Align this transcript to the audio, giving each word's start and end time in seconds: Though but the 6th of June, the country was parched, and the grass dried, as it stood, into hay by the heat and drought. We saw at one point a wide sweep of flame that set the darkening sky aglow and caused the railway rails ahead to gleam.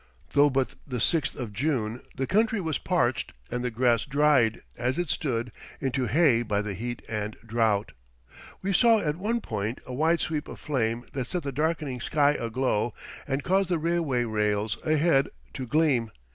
Though 0.33 0.49
but 0.49 0.73
the 0.87 0.97
6th 0.97 1.35
of 1.35 1.53
June, 1.53 2.01
the 2.15 2.25
country 2.25 2.59
was 2.59 2.79
parched, 2.79 3.33
and 3.51 3.63
the 3.63 3.69
grass 3.69 4.03
dried, 4.03 4.63
as 4.75 4.97
it 4.97 5.11
stood, 5.11 5.51
into 5.79 6.07
hay 6.07 6.41
by 6.41 6.63
the 6.63 6.73
heat 6.73 7.03
and 7.07 7.37
drought. 7.45 7.91
We 8.63 8.73
saw 8.73 8.97
at 8.97 9.17
one 9.17 9.41
point 9.41 9.79
a 9.85 9.93
wide 9.93 10.19
sweep 10.21 10.47
of 10.47 10.59
flame 10.59 11.05
that 11.13 11.27
set 11.27 11.43
the 11.43 11.51
darkening 11.51 12.01
sky 12.01 12.31
aglow 12.31 12.95
and 13.27 13.43
caused 13.43 13.69
the 13.69 13.77
railway 13.77 14.23
rails 14.23 14.75
ahead 14.83 15.29
to 15.53 15.67
gleam. 15.67 16.09